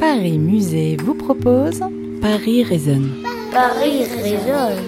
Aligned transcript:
Paris 0.00 0.38
Musée 0.38 0.96
vous 1.02 1.14
propose 1.14 1.80
Paris 2.22 2.62
résonne. 2.62 3.10
Paris 3.52 4.04
résonne. 4.04 4.84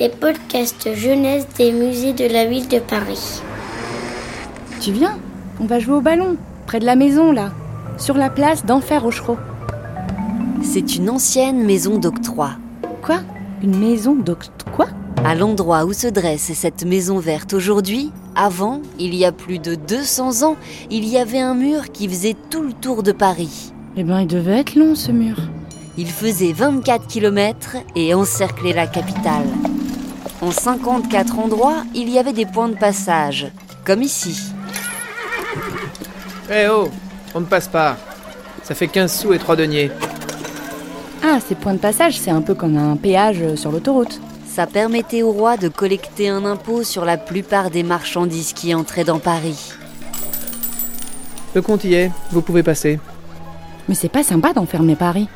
Les 0.00 0.08
podcasts 0.08 0.94
jeunesse 0.94 1.46
des 1.58 1.70
musées 1.70 2.14
de 2.14 2.32
la 2.32 2.46
ville 2.46 2.66
de 2.66 2.78
Paris. 2.78 3.42
Tu 4.80 4.92
viens? 4.92 5.18
On 5.60 5.66
va 5.66 5.80
jouer 5.80 5.96
au 5.96 6.00
ballon, 6.00 6.36
près 6.66 6.80
de 6.80 6.86
la 6.86 6.96
maison 6.96 7.30
là, 7.30 7.52
sur 7.98 8.16
la 8.16 8.30
place 8.30 8.64
d'Enfer 8.64 9.02
Rochereau. 9.02 9.36
C'est 10.62 10.96
une 10.96 11.10
ancienne 11.10 11.62
maison 11.62 11.98
d'octroi. 11.98 12.52
Quoi? 13.02 13.20
Une 13.62 13.78
maison 13.78 14.14
d'octroi? 14.14 14.86
À 15.26 15.34
l'endroit 15.34 15.84
où 15.84 15.92
se 15.92 16.08
dresse 16.08 16.52
cette 16.54 16.86
maison 16.86 17.18
verte 17.18 17.52
aujourd'hui, 17.52 18.10
avant, 18.34 18.80
il 18.98 19.14
y 19.14 19.26
a 19.26 19.32
plus 19.32 19.58
de 19.58 19.74
200 19.74 20.42
ans, 20.42 20.56
il 20.90 21.06
y 21.06 21.18
avait 21.18 21.40
un 21.40 21.54
mur 21.54 21.92
qui 21.92 22.08
faisait 22.08 22.36
tout 22.48 22.62
le 22.62 22.72
tour 22.72 23.02
de 23.02 23.12
Paris. 23.12 23.74
Eh 23.94 24.04
ben, 24.04 24.20
il 24.20 24.26
devait 24.26 24.60
être 24.60 24.74
long 24.74 24.94
ce 24.94 25.12
mur. 25.12 25.36
Il 25.98 26.10
faisait 26.10 26.52
24 26.52 27.06
km 27.06 27.76
et 27.94 28.14
encerclait 28.14 28.72
la 28.72 28.86
capitale. 28.86 29.46
En 30.40 30.50
54 30.50 31.38
endroits, 31.38 31.84
il 31.94 32.08
y 32.08 32.18
avait 32.18 32.32
des 32.32 32.46
points 32.46 32.70
de 32.70 32.74
passage, 32.76 33.48
comme 33.84 34.02
ici. 34.02 34.50
Eh 36.50 36.68
oh, 36.68 36.88
on 37.34 37.40
ne 37.40 37.44
passe 37.46 37.68
pas. 37.68 37.98
Ça 38.62 38.74
fait 38.74 38.88
15 38.88 39.12
sous 39.12 39.34
et 39.34 39.38
3 39.38 39.56
deniers. 39.56 39.90
Ah, 41.22 41.38
ces 41.46 41.54
points 41.54 41.74
de 41.74 41.78
passage, 41.78 42.18
c'est 42.18 42.30
un 42.30 42.40
peu 42.40 42.54
comme 42.54 42.78
un 42.78 42.96
péage 42.96 43.54
sur 43.56 43.70
l'autoroute. 43.70 44.20
Ça 44.46 44.66
permettait 44.66 45.22
au 45.22 45.32
roi 45.32 45.58
de 45.58 45.68
collecter 45.68 46.30
un 46.30 46.46
impôt 46.46 46.82
sur 46.82 47.04
la 47.04 47.18
plupart 47.18 47.70
des 47.70 47.82
marchandises 47.82 48.54
qui 48.54 48.74
entraient 48.74 49.04
dans 49.04 49.18
Paris. 49.18 49.72
Le 51.54 51.60
compte 51.60 51.84
y 51.84 51.92
est, 51.94 52.10
vous 52.30 52.40
pouvez 52.40 52.62
passer. 52.62 52.98
Mais 53.88 53.94
c'est 53.94 54.08
pas 54.08 54.22
sympa 54.22 54.52
d'enfermer 54.52 54.96
Paris. 54.96 55.28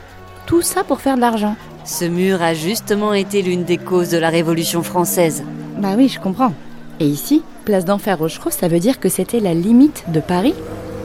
Tout 0.46 0.62
ça 0.62 0.84
pour 0.84 1.00
faire 1.00 1.16
de 1.16 1.20
l'argent. 1.20 1.56
Ce 1.84 2.04
mur 2.04 2.42
a 2.42 2.54
justement 2.54 3.12
été 3.12 3.42
l'une 3.42 3.64
des 3.64 3.78
causes 3.78 4.10
de 4.10 4.18
la 4.18 4.28
Révolution 4.28 4.82
française. 4.82 5.44
Bah 5.78 5.94
oui, 5.96 6.08
je 6.08 6.20
comprends. 6.20 6.52
Et 7.00 7.06
ici, 7.06 7.42
place 7.64 7.84
d'Enfer 7.84 8.18
Rochereau, 8.18 8.50
ça 8.50 8.68
veut 8.68 8.80
dire 8.80 8.98
que 9.00 9.08
c'était 9.08 9.40
la 9.40 9.54
limite 9.54 10.04
de 10.08 10.20
Paris? 10.20 10.54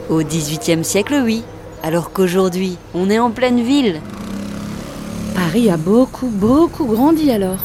Au 0.08 0.22
XVIIIe 0.22 0.84
siècle, 0.84 1.20
oui. 1.24 1.44
Alors 1.82 2.12
qu'aujourd'hui, 2.12 2.78
on 2.94 3.10
est 3.10 3.18
en 3.18 3.30
pleine 3.30 3.60
ville. 3.60 4.00
Paris 5.34 5.70
a 5.70 5.76
beaucoup, 5.76 6.28
beaucoup 6.28 6.84
grandi 6.86 7.30
alors. 7.30 7.58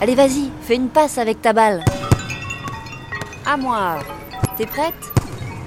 Allez, 0.00 0.14
vas-y, 0.14 0.50
fais 0.62 0.76
une 0.76 0.88
passe 0.88 1.18
avec 1.18 1.42
ta 1.42 1.52
balle. 1.52 1.84
À 3.44 3.56
moi. 3.56 3.98
T'es 4.56 4.66
prête? 4.66 4.94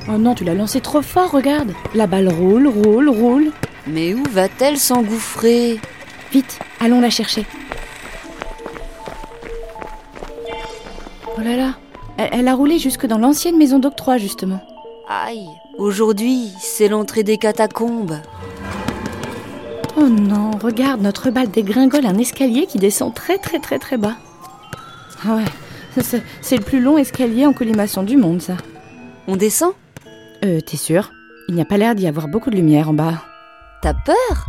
Oh 0.10 0.18
non, 0.18 0.34
tu 0.36 0.44
l'as 0.44 0.54
lancé 0.56 0.82
trop 0.82 1.02
fort, 1.02 1.32
regarde. 1.32 1.74
La 1.94 2.08
balle 2.08 2.30
roule, 2.30 2.68
roule, 2.68 3.10
roule. 3.10 3.52
Mais 3.88 4.14
où 4.14 4.24
va-t-elle 4.32 4.78
s'engouffrer? 4.78 5.80
Vite, 6.32 6.60
allons 6.80 7.02
la 7.02 7.10
chercher. 7.10 7.46
Oh 11.38 11.42
là 11.42 11.56
là, 11.56 11.74
elle, 12.18 12.30
elle 12.34 12.48
a 12.48 12.54
roulé 12.54 12.78
jusque 12.78 13.06
dans 13.06 13.18
l'ancienne 13.18 13.58
maison 13.58 13.80
d'octroi, 13.80 14.18
justement. 14.18 14.62
Aïe, 15.08 15.48
aujourd'hui, 15.78 16.50
c'est 16.60 16.88
l'entrée 16.88 17.24
des 17.24 17.38
catacombes. 17.38 18.18
Oh 19.98 20.08
non, 20.08 20.52
regarde, 20.52 21.02
notre 21.02 21.32
balle 21.32 21.50
dégringole 21.50 22.06
un 22.06 22.18
escalier 22.18 22.66
qui 22.66 22.78
descend 22.78 23.14
très 23.14 23.38
très 23.38 23.60
très 23.60 23.80
très 23.80 23.98
bas. 23.98 24.16
Ah 25.26 25.36
ouais, 25.36 26.04
c'est 26.42 26.58
le 26.58 26.64
plus 26.64 26.80
long 26.80 26.98
escalier 26.98 27.46
en 27.46 27.54
colimaçon 27.54 28.04
du 28.04 28.18
monde, 28.18 28.42
ça. 28.42 28.58
On 29.28 29.36
descend? 29.36 29.74
Euh, 30.44 30.60
t'es 30.62 30.78
sûr? 30.78 31.12
Il 31.48 31.56
n'y 31.56 31.62
a 31.62 31.66
pas 31.66 31.78
l'air 31.78 31.96
d'y 31.96 32.08
avoir 32.08 32.28
beaucoup 32.28 32.50
de 32.50 32.56
lumière 32.56 32.90
en 32.90 32.94
bas. 32.94 33.24
T'as 33.82 33.94
peur? 33.94 34.46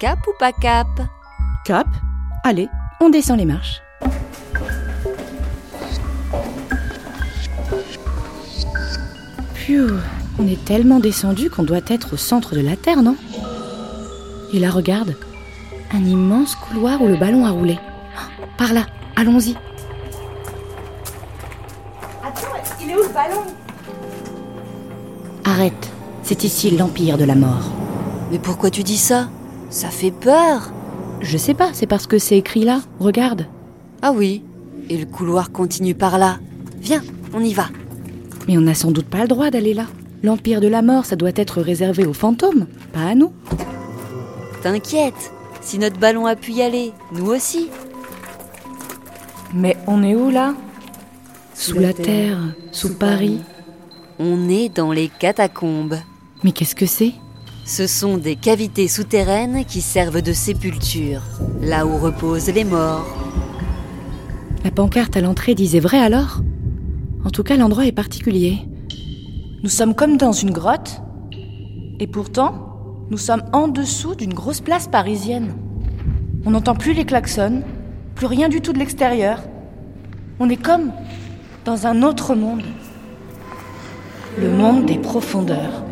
Cap 0.00 0.18
ou 0.26 0.32
pas 0.38 0.52
cap? 0.52 0.88
Cap? 1.64 1.86
Allez, 2.44 2.68
on 3.00 3.10
descend 3.10 3.38
les 3.38 3.44
marches. 3.44 3.80
Pfiou, 9.54 9.88
on 10.38 10.46
est 10.46 10.62
tellement 10.64 10.98
descendu 11.00 11.50
qu'on 11.50 11.62
doit 11.62 11.80
être 11.88 12.14
au 12.14 12.16
centre 12.16 12.54
de 12.54 12.60
la 12.60 12.76
Terre, 12.76 13.02
non? 13.02 13.16
Et 14.52 14.58
là, 14.58 14.70
regarde, 14.70 15.14
un 15.92 16.04
immense 16.04 16.54
couloir 16.56 17.00
où 17.02 17.06
le 17.06 17.16
ballon 17.16 17.44
a 17.46 17.50
roulé. 17.50 17.78
Ah, 18.16 18.28
Par 18.58 18.72
là, 18.72 18.86
allons-y. 19.16 19.56
Attends, 22.22 22.48
il 22.82 22.90
est 22.90 22.94
où 22.94 23.02
le 23.02 23.12
ballon? 23.14 23.44
Arrête, 25.50 25.90
c'est 26.22 26.44
ici 26.44 26.70
l'Empire 26.70 27.18
de 27.18 27.24
la 27.24 27.34
mort. 27.34 27.72
Mais 28.30 28.38
pourquoi 28.38 28.70
tu 28.70 28.84
dis 28.84 28.96
ça? 28.96 29.28
Ça 29.68 29.88
fait 29.88 30.12
peur 30.12 30.70
Je 31.20 31.36
sais 31.36 31.54
pas, 31.54 31.70
c'est 31.72 31.88
parce 31.88 32.06
que 32.06 32.18
c'est 32.18 32.38
écrit 32.38 32.62
là, 32.62 32.82
regarde. 33.00 33.48
Ah 34.00 34.12
oui, 34.12 34.44
et 34.88 34.96
le 34.96 35.06
couloir 35.06 35.50
continue 35.50 35.96
par 35.96 36.18
là. 36.18 36.38
Viens, 36.80 37.02
on 37.34 37.40
y 37.40 37.52
va. 37.52 37.66
Mais 38.46 38.58
on 38.58 38.60
n'a 38.60 38.74
sans 38.74 38.92
doute 38.92 39.08
pas 39.08 39.22
le 39.22 39.26
droit 39.26 39.50
d'aller 39.50 39.74
là. 39.74 39.86
L'Empire 40.22 40.60
de 40.60 40.68
la 40.68 40.82
mort, 40.82 41.04
ça 41.04 41.16
doit 41.16 41.32
être 41.34 41.60
réservé 41.60 42.06
aux 42.06 42.12
fantômes, 42.12 42.68
pas 42.92 43.08
à 43.08 43.16
nous. 43.16 43.32
T'inquiète, 44.62 45.32
si 45.60 45.80
notre 45.80 45.98
ballon 45.98 46.26
a 46.26 46.36
pu 46.36 46.52
y 46.52 46.62
aller, 46.62 46.92
nous 47.10 47.26
aussi. 47.26 47.70
Mais 49.52 49.76
on 49.88 50.04
est 50.04 50.14
où 50.14 50.30
là? 50.30 50.54
Sous 51.54 51.80
la 51.80 51.92
terre, 51.92 52.38
sous 52.70 52.94
Paris. 52.94 53.40
On 54.22 54.50
est 54.50 54.68
dans 54.68 54.92
les 54.92 55.08
catacombes. 55.08 55.96
Mais 56.44 56.52
qu'est-ce 56.52 56.74
que 56.74 56.84
c'est? 56.84 57.14
Ce 57.64 57.86
sont 57.86 58.18
des 58.18 58.36
cavités 58.36 58.86
souterraines 58.86 59.64
qui 59.64 59.80
servent 59.80 60.20
de 60.20 60.34
sépulture, 60.34 61.22
là 61.62 61.86
où 61.86 61.96
reposent 61.96 62.50
les 62.50 62.64
morts. 62.64 63.06
La 64.62 64.70
pancarte 64.70 65.16
à 65.16 65.22
l'entrée 65.22 65.54
disait 65.54 65.80
vrai 65.80 65.98
alors? 65.98 66.42
En 67.24 67.30
tout 67.30 67.42
cas, 67.42 67.56
l'endroit 67.56 67.86
est 67.86 67.92
particulier. 67.92 68.58
Nous 69.62 69.70
sommes 69.70 69.94
comme 69.94 70.18
dans 70.18 70.32
une 70.32 70.50
grotte, 70.50 71.00
et 71.98 72.06
pourtant, 72.06 73.06
nous 73.10 73.16
sommes 73.16 73.44
en 73.54 73.68
dessous 73.68 74.14
d'une 74.16 74.34
grosse 74.34 74.60
place 74.60 74.86
parisienne. 74.86 75.54
On 76.44 76.50
n'entend 76.50 76.74
plus 76.74 76.92
les 76.92 77.06
klaxons, 77.06 77.62
plus 78.16 78.26
rien 78.26 78.50
du 78.50 78.60
tout 78.60 78.74
de 78.74 78.78
l'extérieur. 78.80 79.42
On 80.38 80.50
est 80.50 80.62
comme 80.62 80.92
dans 81.64 81.86
un 81.86 82.02
autre 82.02 82.34
monde. 82.34 82.64
Le 84.38 84.48
monde 84.48 84.86
des 84.86 84.98
profondeurs. 84.98 85.84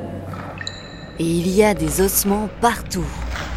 Et 1.19 1.25
il 1.25 1.49
y 1.49 1.65
a 1.65 1.75
des 1.75 2.01
ossements 2.01 2.49
partout. 2.61 3.05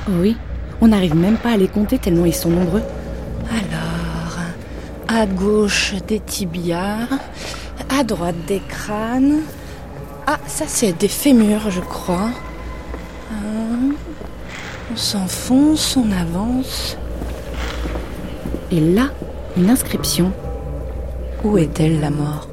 Oui, 0.10 0.36
on 0.82 0.88
n'arrive 0.88 1.16
même 1.16 1.38
pas 1.38 1.52
à 1.52 1.58
les 1.58 1.68
compter 1.68 2.00
tellement 2.00 2.26
ils 2.26 2.34
sont 2.34 2.50
nombreux. 2.50 2.82
Alors, 3.50 4.40
à 5.08 5.26
gauche 5.28 5.94
des 6.08 6.20
tibias, 6.20 7.08
à 7.90 8.04
droite 8.04 8.36
des 8.48 8.62
crânes. 8.68 9.42
Ah, 10.26 10.40
ça 10.48 10.66
c'est 10.68 10.94
des 10.94 11.08
fémurs, 11.08 11.70
je 11.70 11.82
crois. 11.82 12.32
Hein, 13.32 13.94
On 14.92 14.96
s'enfonce, 14.96 15.96
on 15.96 16.12
avance. 16.12 16.98
Et 18.72 18.80
là, 18.80 19.10
une 19.58 19.70
inscription. 19.70 20.32
Où 21.44 21.58
est-elle 21.58 22.00
la 22.00 22.10
mort? 22.10 22.48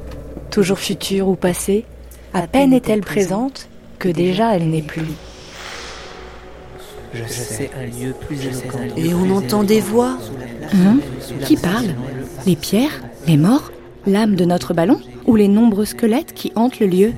Toujours 0.51 0.79
future 0.79 1.27
ou 1.27 1.35
passée? 1.35 1.85
À 2.33 2.45
peine 2.45 2.73
est-elle 2.73 3.01
présente 3.01 3.67
que 3.97 4.07
déjà 4.07 4.55
elle 4.55 4.69
n'est 4.69 4.83
plus. 4.83 5.01
Je 7.13 7.23
sais 7.25 7.71
un 7.75 7.85
lieu 7.85 8.13
plus 8.13 8.45
éloquent. 8.45 8.79
Et 8.95 9.13
on 9.15 9.31
entend 9.31 9.63
des 9.63 9.81
voix. 9.81 10.17
Hein 10.73 10.99
Qui 11.43 11.57
parle 11.57 11.87
Les 12.45 12.55
pierres 12.55 13.01
Les 13.25 13.37
morts 13.37 13.71
L'âme 14.05 14.35
de 14.35 14.45
notre 14.45 14.75
ballon 14.75 14.99
Ou 15.25 15.35
les 15.35 15.47
nombreux 15.47 15.85
squelettes 15.85 16.33
qui 16.33 16.51
hantent 16.55 16.79
le 16.79 16.85
lieu 16.85 17.13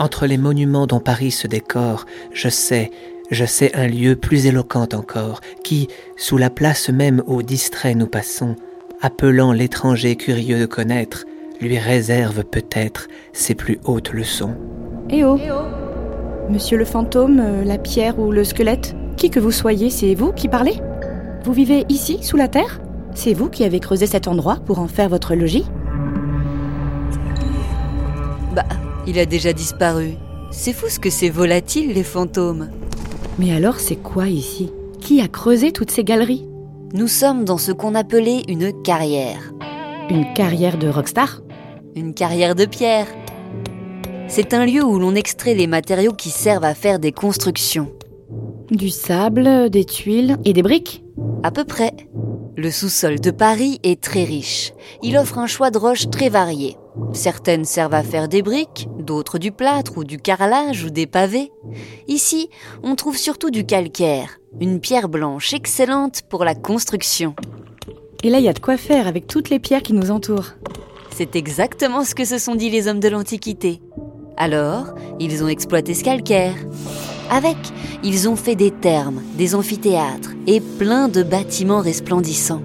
Entre 0.00 0.26
les 0.26 0.36
monuments 0.36 0.88
dont 0.88 0.98
Paris 0.98 1.30
se 1.30 1.46
décore, 1.46 2.06
je 2.32 2.48
sais, 2.48 2.90
je 3.30 3.44
sais 3.44 3.72
un 3.76 3.86
lieu 3.86 4.16
plus 4.16 4.46
éloquent 4.46 4.88
encore, 4.92 5.40
qui, 5.62 5.86
sous 6.16 6.38
la 6.38 6.50
place 6.50 6.90
même 6.90 7.22
où 7.28 7.44
distrait 7.44 7.94
nous 7.94 8.08
passons, 8.08 8.56
appelant 9.00 9.52
l'étranger 9.52 10.16
curieux 10.16 10.58
de 10.58 10.66
connaître, 10.66 11.24
lui 11.60 11.78
réserve 11.78 12.44
peut-être 12.44 13.08
ses 13.32 13.54
plus 13.54 13.78
hautes 13.84 14.12
leçons. 14.12 14.54
Eh 15.10 15.24
oh 15.24 15.38
Monsieur 16.48 16.78
le 16.78 16.84
fantôme, 16.84 17.40
euh, 17.40 17.64
la 17.64 17.78
pierre 17.78 18.18
ou 18.18 18.32
le 18.32 18.44
squelette 18.44 18.96
Qui 19.16 19.30
que 19.30 19.38
vous 19.38 19.52
soyez, 19.52 19.90
c'est 19.90 20.14
vous 20.14 20.32
qui 20.32 20.48
parlez? 20.48 20.80
Vous 21.44 21.52
vivez 21.52 21.84
ici, 21.88 22.22
sous 22.22 22.36
la 22.36 22.48
terre? 22.48 22.80
C'est 23.14 23.34
vous 23.34 23.48
qui 23.48 23.64
avez 23.64 23.80
creusé 23.80 24.06
cet 24.06 24.28
endroit 24.28 24.56
pour 24.64 24.78
en 24.78 24.88
faire 24.88 25.08
votre 25.08 25.34
logis? 25.34 25.66
Bah, 28.54 28.64
il 29.06 29.18
a 29.18 29.26
déjà 29.26 29.52
disparu. 29.52 30.14
C'est 30.50 30.72
fou 30.72 30.86
ce 30.88 30.98
que 30.98 31.10
c'est 31.10 31.28
volatile, 31.28 31.92
les 31.92 32.02
fantômes. 32.02 32.70
Mais 33.38 33.52
alors 33.54 33.78
c'est 33.78 33.96
quoi 33.96 34.28
ici? 34.28 34.72
Qui 35.00 35.20
a 35.20 35.28
creusé 35.28 35.72
toutes 35.72 35.90
ces 35.90 36.04
galeries? 36.04 36.46
Nous 36.92 37.08
sommes 37.08 37.44
dans 37.44 37.58
ce 37.58 37.72
qu'on 37.72 37.94
appelait 37.94 38.42
une 38.48 38.72
carrière. 38.82 39.52
Une 40.10 40.32
carrière 40.34 40.76
de 40.76 40.88
rockstar? 40.88 41.40
Une 41.96 42.14
carrière 42.14 42.54
de 42.54 42.66
pierre. 42.66 43.08
C'est 44.28 44.54
un 44.54 44.64
lieu 44.64 44.84
où 44.84 44.98
l'on 44.98 45.16
extrait 45.16 45.54
les 45.54 45.66
matériaux 45.66 46.12
qui 46.12 46.30
servent 46.30 46.64
à 46.64 46.74
faire 46.74 47.00
des 47.00 47.10
constructions. 47.10 47.90
Du 48.70 48.90
sable, 48.90 49.70
des 49.70 49.84
tuiles 49.84 50.36
et 50.44 50.52
des 50.52 50.62
briques 50.62 51.02
À 51.42 51.50
peu 51.50 51.64
près. 51.64 51.92
Le 52.56 52.70
sous-sol 52.70 53.18
de 53.18 53.32
Paris 53.32 53.80
est 53.82 54.00
très 54.00 54.22
riche. 54.22 54.72
Il 55.02 55.16
offre 55.18 55.38
un 55.38 55.48
choix 55.48 55.70
de 55.70 55.78
roches 55.78 56.10
très 56.10 56.28
varié. 56.28 56.76
Certaines 57.12 57.64
servent 57.64 57.94
à 57.94 58.04
faire 58.04 58.28
des 58.28 58.42
briques, 58.42 58.88
d'autres 58.98 59.38
du 59.38 59.50
plâtre 59.50 59.98
ou 59.98 60.04
du 60.04 60.18
carrelage 60.18 60.84
ou 60.84 60.90
des 60.90 61.06
pavés. 61.06 61.50
Ici, 62.06 62.50
on 62.84 62.94
trouve 62.94 63.16
surtout 63.16 63.50
du 63.50 63.66
calcaire, 63.66 64.38
une 64.60 64.78
pierre 64.78 65.08
blanche 65.08 65.54
excellente 65.54 66.22
pour 66.28 66.44
la 66.44 66.54
construction. 66.54 67.34
Et 68.22 68.30
là, 68.30 68.38
il 68.38 68.44
y 68.44 68.48
a 68.48 68.52
de 68.52 68.60
quoi 68.60 68.76
faire 68.76 69.08
avec 69.08 69.26
toutes 69.26 69.50
les 69.50 69.58
pierres 69.58 69.82
qui 69.82 69.94
nous 69.94 70.10
entourent. 70.10 70.52
C'est 71.22 71.36
exactement 71.36 72.02
ce 72.02 72.14
que 72.14 72.24
se 72.24 72.38
sont 72.38 72.54
dit 72.54 72.70
les 72.70 72.88
hommes 72.88 72.98
de 72.98 73.08
l'Antiquité. 73.10 73.82
Alors, 74.38 74.94
ils 75.18 75.44
ont 75.44 75.48
exploité 75.48 75.92
ce 75.92 76.02
calcaire. 76.02 76.54
Avec, 77.28 77.58
ils 78.02 78.26
ont 78.26 78.36
fait 78.36 78.54
des 78.54 78.70
thermes, 78.70 79.20
des 79.34 79.54
amphithéâtres 79.54 80.30
et 80.46 80.62
plein 80.62 81.08
de 81.08 81.22
bâtiments 81.22 81.82
resplendissants. 81.82 82.62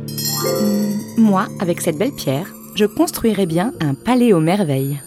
Moi, 1.17 1.47
avec 1.59 1.81
cette 1.81 1.97
belle 1.97 2.13
pierre, 2.13 2.53
je 2.75 2.85
construirais 2.85 3.45
bien 3.45 3.73
un 3.81 3.93
palais 3.93 4.31
aux 4.31 4.39
merveilles. 4.39 5.01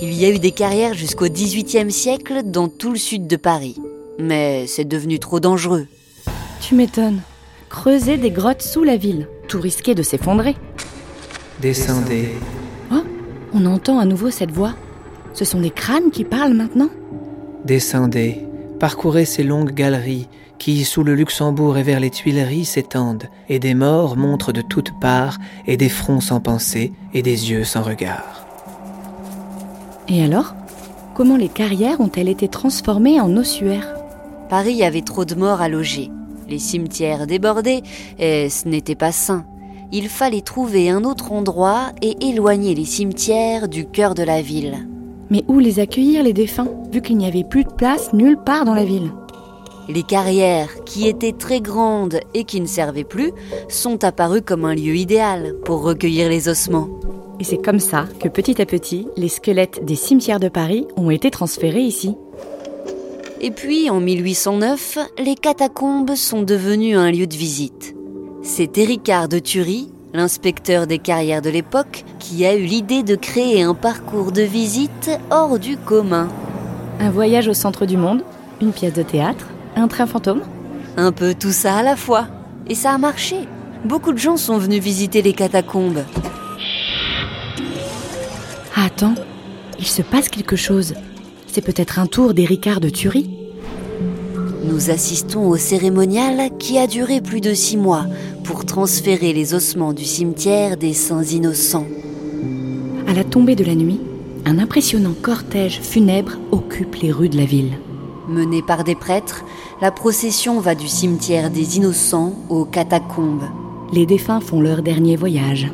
Il 0.00 0.14
y 0.14 0.24
a 0.24 0.30
eu 0.30 0.38
des 0.38 0.52
carrières 0.52 0.94
jusqu'au 0.94 1.26
XVIIIe 1.26 1.90
siècle 1.90 2.42
dans 2.44 2.68
tout 2.68 2.92
le 2.92 2.98
sud 2.98 3.26
de 3.26 3.34
Paris. 3.34 3.74
Mais 4.20 4.68
c'est 4.68 4.84
devenu 4.84 5.18
trop 5.18 5.40
dangereux. 5.40 5.88
Tu 6.60 6.76
m'étonnes. 6.76 7.22
Creuser 7.70 8.18
des 8.18 8.30
grottes 8.30 8.62
sous 8.62 8.84
la 8.84 8.96
ville, 8.96 9.26
tout 9.48 9.60
risqué 9.60 9.96
de 9.96 10.04
s'effondrer. 10.04 10.54
Descendez. 11.60 12.30
Oh, 12.90 13.02
on 13.52 13.66
entend 13.66 13.98
à 13.98 14.06
nouveau 14.06 14.30
cette 14.30 14.50
voix. 14.50 14.74
Ce 15.34 15.44
sont 15.44 15.60
des 15.60 15.70
crânes 15.70 16.10
qui 16.10 16.24
parlent 16.24 16.54
maintenant 16.54 16.88
Descendez, 17.66 18.46
parcourez 18.78 19.26
ces 19.26 19.42
longues 19.42 19.72
galeries 19.72 20.28
qui, 20.58 20.84
sous 20.84 21.02
le 21.02 21.14
Luxembourg 21.14 21.76
et 21.78 21.82
vers 21.82 22.00
les 22.00 22.10
Tuileries, 22.10 22.64
s'étendent, 22.66 23.28
et 23.48 23.58
des 23.58 23.74
morts 23.74 24.16
montrent 24.16 24.52
de 24.52 24.60
toutes 24.60 24.98
parts, 25.00 25.38
et 25.66 25.76
des 25.78 25.88
fronts 25.88 26.20
sans 26.20 26.40
pensée, 26.40 26.92
et 27.14 27.22
des 27.22 27.50
yeux 27.50 27.64
sans 27.64 27.82
regard. 27.82 28.46
Et 30.08 30.22
alors? 30.22 30.54
Comment 31.14 31.36
les 31.36 31.48
carrières 31.48 32.00
ont-elles 32.00 32.28
été 32.28 32.48
transformées 32.48 33.20
en 33.20 33.36
ossuaires? 33.36 33.94
Paris 34.48 34.82
avait 34.82 35.00
trop 35.00 35.24
de 35.24 35.34
morts 35.34 35.62
à 35.62 35.68
loger, 35.68 36.10
les 36.48 36.58
cimetières 36.58 37.26
débordés, 37.26 37.82
et 38.18 38.50
ce 38.50 38.68
n'était 38.68 38.94
pas 38.94 39.12
sain. 39.12 39.44
Il 39.92 40.08
fallait 40.08 40.40
trouver 40.40 40.88
un 40.88 41.02
autre 41.02 41.32
endroit 41.32 41.90
et 42.00 42.28
éloigner 42.28 42.76
les 42.76 42.84
cimetières 42.84 43.68
du 43.68 43.86
cœur 43.86 44.14
de 44.14 44.22
la 44.22 44.40
ville. 44.40 44.86
Mais 45.30 45.44
où 45.48 45.58
les 45.58 45.80
accueillir, 45.80 46.22
les 46.22 46.32
défunts, 46.32 46.68
vu 46.92 47.02
qu'il 47.02 47.16
n'y 47.16 47.26
avait 47.26 47.42
plus 47.42 47.64
de 47.64 47.72
place 47.72 48.12
nulle 48.12 48.38
part 48.38 48.64
dans 48.64 48.74
la 48.74 48.84
ville? 48.84 49.10
Les 49.88 50.04
carrières, 50.04 50.84
qui 50.84 51.08
étaient 51.08 51.32
très 51.32 51.60
grandes 51.60 52.20
et 52.34 52.44
qui 52.44 52.60
ne 52.60 52.66
servaient 52.66 53.02
plus, 53.02 53.32
sont 53.68 54.04
apparues 54.04 54.42
comme 54.42 54.64
un 54.64 54.76
lieu 54.76 54.94
idéal 54.94 55.56
pour 55.64 55.82
recueillir 55.82 56.28
les 56.28 56.48
ossements. 56.48 56.88
Et 57.40 57.44
c'est 57.44 57.60
comme 57.60 57.80
ça 57.80 58.04
que 58.20 58.28
petit 58.28 58.62
à 58.62 58.66
petit, 58.66 59.08
les 59.16 59.28
squelettes 59.28 59.84
des 59.84 59.96
cimetières 59.96 60.38
de 60.38 60.48
Paris 60.48 60.86
ont 60.96 61.10
été 61.10 61.32
transférés 61.32 61.82
ici. 61.82 62.14
Et 63.40 63.50
puis, 63.50 63.90
en 63.90 63.98
1809, 63.98 64.98
les 65.18 65.34
catacombes 65.34 66.14
sont 66.14 66.42
devenues 66.42 66.96
un 66.96 67.10
lieu 67.10 67.26
de 67.26 67.36
visite. 67.36 67.96
C'est 68.42 68.78
Éricard 68.78 69.28
de 69.28 69.38
Thury, 69.38 69.90
l'inspecteur 70.14 70.86
des 70.86 70.98
carrières 70.98 71.42
de 71.42 71.50
l'époque, 71.50 72.04
qui 72.18 72.46
a 72.46 72.54
eu 72.54 72.64
l'idée 72.64 73.02
de 73.02 73.14
créer 73.14 73.62
un 73.62 73.74
parcours 73.74 74.32
de 74.32 74.40
visite 74.42 75.10
hors 75.30 75.58
du 75.58 75.76
commun. 75.76 76.28
Un 77.00 77.10
voyage 77.10 77.48
au 77.48 77.54
centre 77.54 77.84
du 77.84 77.98
monde, 77.98 78.22
une 78.62 78.72
pièce 78.72 78.94
de 78.94 79.02
théâtre, 79.02 79.46
un 79.76 79.88
train 79.88 80.06
fantôme 80.06 80.42
Un 80.96 81.12
peu 81.12 81.34
tout 81.34 81.52
ça 81.52 81.76
à 81.76 81.82
la 81.82 81.96
fois. 81.96 82.28
Et 82.66 82.74
ça 82.74 82.92
a 82.92 82.98
marché. 82.98 83.36
Beaucoup 83.84 84.12
de 84.12 84.18
gens 84.18 84.38
sont 84.38 84.58
venus 84.58 84.82
visiter 84.82 85.20
les 85.20 85.34
catacombes. 85.34 86.04
Ah, 88.74 88.86
attends, 88.86 89.14
il 89.78 89.86
se 89.86 90.02
passe 90.02 90.28
quelque 90.28 90.56
chose. 90.56 90.94
C'est 91.46 91.64
peut-être 91.64 91.98
un 91.98 92.06
tour 92.06 92.32
d'Éricard 92.32 92.80
de 92.80 92.88
Thury 92.88 93.39
Nous 94.62 94.90
assistons 94.90 95.48
au 95.48 95.56
cérémonial 95.56 96.50
qui 96.58 96.78
a 96.78 96.86
duré 96.86 97.20
plus 97.20 97.40
de 97.40 97.54
six 97.54 97.78
mois 97.78 98.04
pour 98.44 98.66
transférer 98.66 99.32
les 99.32 99.54
ossements 99.54 99.94
du 99.94 100.04
cimetière 100.04 100.76
des 100.76 100.92
Saints 100.92 101.24
Innocents. 101.24 101.86
À 103.08 103.14
la 103.14 103.24
tombée 103.24 103.56
de 103.56 103.64
la 103.64 103.74
nuit, 103.74 104.00
un 104.44 104.58
impressionnant 104.58 105.14
cortège 105.22 105.80
funèbre 105.80 106.32
occupe 106.50 106.96
les 106.96 107.10
rues 107.10 107.30
de 107.30 107.38
la 107.38 107.46
ville. 107.46 107.78
Menée 108.28 108.62
par 108.62 108.84
des 108.84 108.94
prêtres, 108.94 109.44
la 109.80 109.90
procession 109.90 110.60
va 110.60 110.74
du 110.74 110.88
cimetière 110.88 111.50
des 111.50 111.78
Innocents 111.78 112.34
aux 112.50 112.64
catacombes. 112.64 113.48
Les 113.92 114.04
défunts 114.04 114.40
font 114.40 114.60
leur 114.60 114.82
dernier 114.82 115.16
voyage. 115.16 115.72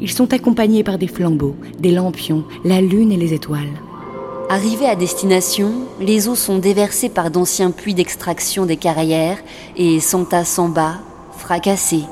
Ils 0.00 0.10
sont 0.10 0.32
accompagnés 0.32 0.82
par 0.82 0.98
des 0.98 1.06
flambeaux, 1.06 1.54
des 1.78 1.92
lampions, 1.92 2.44
la 2.64 2.80
lune 2.80 3.12
et 3.12 3.16
les 3.16 3.34
étoiles. 3.34 3.80
Arrivés 4.52 4.88
à 4.88 4.96
destination, 4.96 5.70
les 6.00 6.26
eaux 6.26 6.34
sont 6.34 6.58
déversées 6.58 7.08
par 7.08 7.30
d'anciens 7.30 7.70
puits 7.70 7.94
d'extraction 7.94 8.66
des 8.66 8.76
carrières 8.76 9.38
et 9.76 10.00
s'entassent 10.00 10.58
en 10.58 10.68
bas, 10.68 10.98
fracassés. 11.38 12.02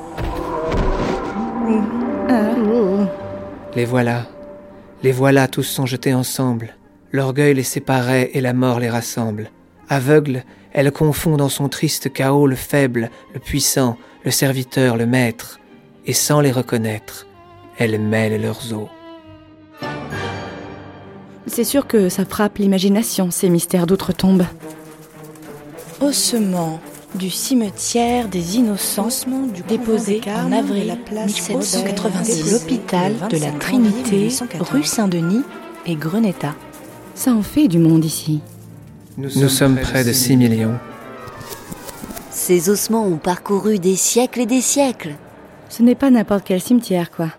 Les 3.75 3.85
voilà. 3.85 4.29
Les 5.02 5.11
voilà 5.11 5.49
tous 5.49 5.64
sont 5.64 5.85
jetés 5.85 6.14
ensemble. 6.14 6.76
L'orgueil 7.11 7.55
les 7.55 7.64
séparait 7.64 8.31
et 8.35 8.40
la 8.40 8.52
mort 8.52 8.79
les 8.79 8.88
rassemble. 8.88 9.50
Aveugle, 9.88 10.44
elle 10.73 10.93
confond 10.93 11.37
dans 11.37 11.49
son 11.49 11.69
triste 11.69 12.12
chaos 12.12 12.46
le 12.46 12.55
faible, 12.55 13.11
le 13.35 13.40
puissant, 13.40 13.96
le 14.25 14.31
serviteur, 14.31 14.96
le 14.96 15.06
maître, 15.06 15.58
et 16.06 16.12
sans 16.12 16.40
les 16.40 16.52
reconnaître, 16.52 17.26
elle 17.79 18.00
mêle 18.00 18.40
leurs 18.40 18.73
os. 18.73 18.88
C'est 21.49 21.65
sûr 21.65 21.87
que 21.87 22.09
ça 22.09 22.25
frappe 22.25 22.59
l'imagination, 22.59 23.31
ces 23.31 23.49
mystères 23.49 23.87
d'outre-tombe. 23.87 24.45
Ossements 26.00 26.81
du 27.15 27.31
cimetière 27.31 28.29
des 28.29 28.56
innocents 28.56 29.09
déposé 29.67 30.21
en 30.27 30.53
avril 30.53 30.97
1786 31.11 32.53
l'hôpital 32.53 33.15
de 33.31 33.39
la 33.39 33.50
Trinité, 33.53 34.29
rue 34.61 34.85
Saint-Denis 34.85 35.43
et 35.87 35.97
Greneta. 35.97 36.55
Ça 37.15 37.33
en 37.33 37.43
fait 37.43 37.67
du 37.67 37.79
monde 37.79 38.05
ici. 38.05 38.41
Nous 39.17 39.49
sommes 39.49 39.77
près 39.77 40.05
de 40.05 40.12
6 40.12 40.37
millions. 40.37 40.79
Ces 42.31 42.71
ossements 42.71 43.07
ont 43.07 43.17
parcouru 43.17 43.78
des 43.78 43.97
siècles 43.97 44.40
et 44.40 44.47
des 44.47 44.61
siècles. 44.61 45.17
Ce 45.69 45.83
n'est 45.83 45.97
pas 45.97 46.11
n'importe 46.11 46.45
quel 46.45 46.61
cimetière, 46.61 47.11
quoi. 47.11 47.31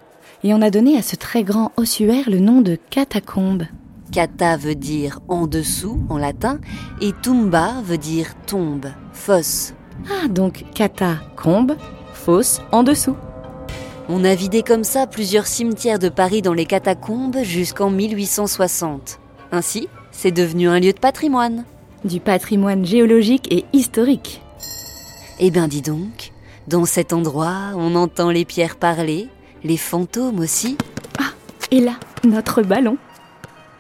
Et 0.44 0.54
on 0.54 0.62
a 0.62 0.70
donné 0.70 0.98
à 0.98 1.02
ce 1.02 1.16
très 1.16 1.44
grand 1.44 1.72
ossuaire 1.78 2.30
le 2.30 2.40
nom 2.40 2.62
de 2.62 2.78
catacombe. 2.90 3.64
Kata 4.12 4.58
veut 4.58 4.76
dire 4.76 5.20
en 5.28 5.46
dessous 5.48 6.00
en 6.10 6.18
latin 6.18 6.60
et 7.02 7.12
tumba 7.22 7.82
veut 7.84 7.98
dire 7.98 8.34
tombe, 8.48 8.88
fosse. 9.14 9.74
Ah, 10.10 10.28
donc 10.28 10.66
catacombe, 10.74 11.76
fosse 12.14 12.62
en 12.72 12.84
dessous. 12.84 13.16
On 14.08 14.24
a 14.24 14.34
vidé 14.34 14.64
comme 14.64 14.84
ça 14.84 15.06
plusieurs 15.06 15.46
cimetières 15.46 16.00
de 16.00 16.10
Paris 16.10 16.42
dans 16.42 16.54
les 16.54 16.66
catacombes 16.66 17.44
jusqu'en 17.44 17.92
1860. 17.92 19.20
Ainsi, 19.52 19.88
c'est 20.12 20.32
devenu 20.32 20.68
un 20.68 20.80
lieu 20.80 20.94
de 20.94 21.00
patrimoine. 21.00 21.64
Du 22.04 22.20
patrimoine 22.20 22.86
géologique 22.86 23.52
et 23.54 23.66
historique. 23.74 24.42
Eh 25.40 25.52
bien, 25.52 25.68
dis 25.68 25.82
donc, 25.82 26.32
dans 26.68 26.86
cet 26.86 27.14
endroit, 27.14 27.72
on 27.76 27.96
entend 27.96 28.32
les 28.32 28.46
pierres 28.46 28.78
parler, 28.78 29.30
les 29.64 29.78
fantômes 29.78 30.40
aussi. 30.40 30.78
Ah, 31.20 31.34
et 31.72 31.80
là, 31.80 31.94
notre 32.24 32.64
ballon. 32.64 32.98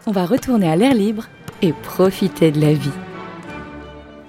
On 0.09 0.11
va 0.11 0.25
retourner 0.25 0.67
à 0.67 0.75
l'air 0.75 0.95
libre 0.95 1.27
et 1.61 1.71
profiter 1.71 2.49
de 2.49 2.59
la 2.59 2.73
vie. 2.73 2.89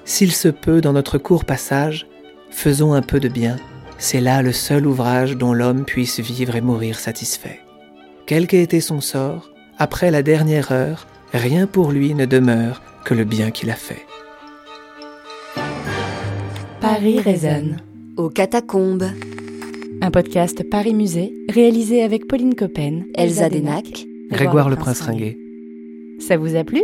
S'il 0.05 0.31
se 0.31 0.49
peut, 0.49 0.83
dans 0.83 0.93
notre 0.93 1.17
court 1.17 1.47
passage, 1.47 2.07
faisons 2.51 2.93
un 2.93 3.01
peu 3.01 3.19
de 3.19 3.31
bien. 3.31 3.57
C'est 3.97 4.21
là 4.21 4.43
le 4.43 4.53
seul 4.53 4.87
ouvrage 4.87 5.39
dont 5.39 5.55
l'homme 5.55 5.87
puisse 5.87 6.21
vivre 6.21 6.55
et 6.55 6.61
mourir 6.61 6.99
satisfait. 6.99 7.61
Quel 8.27 8.47
qu'ait 8.47 8.63
été 8.63 8.83
son 8.83 9.01
sort, 9.01 9.53
après 9.79 10.11
la 10.11 10.23
dernière 10.23 10.71
heure, 10.71 11.07
rien 11.33 11.67
pour 11.67 11.93
lui 11.93 12.13
ne 12.13 12.27
demeure 12.27 12.83
que 13.07 13.15
le 13.15 13.25
bien 13.25 13.51
qu'il 13.51 13.71
a 13.71 13.75
fait. 13.75 14.05
Paris 16.83 17.21
résonne. 17.21 17.79
Aux 18.19 18.29
catacombes, 18.29 19.09
Un 20.03 20.11
podcast 20.11 20.63
Paris 20.69 20.93
Musée 20.93 21.33
réalisé 21.49 22.03
avec 22.03 22.29
Pauline 22.29 22.55
Coppen, 22.55 23.05
Elsa 23.15 23.49
Denac, 23.49 24.05
Grégoire 24.31 24.69
le 24.69 24.77
Prince 24.77 25.01
Ringuet. 25.01 25.40
Ça 26.21 26.37
vous 26.37 26.55
a 26.55 26.65
plu? 26.65 26.83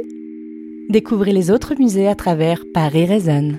Découvrez 0.89 1.33
les 1.33 1.51
autres 1.51 1.75
musées 1.79 2.09
à 2.09 2.15
travers 2.15 2.65
Paris 2.73 3.05
résonne. 3.05 3.59